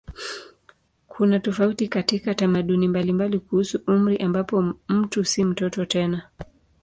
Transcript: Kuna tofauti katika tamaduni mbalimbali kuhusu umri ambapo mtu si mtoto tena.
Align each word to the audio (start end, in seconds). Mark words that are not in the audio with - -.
Kuna 1.07 1.39
tofauti 1.39 1.87
katika 1.87 2.33
tamaduni 2.35 2.87
mbalimbali 2.87 3.39
kuhusu 3.39 3.79
umri 3.87 4.17
ambapo 4.17 4.73
mtu 4.89 5.25
si 5.25 5.43
mtoto 5.43 5.85
tena. 5.85 6.29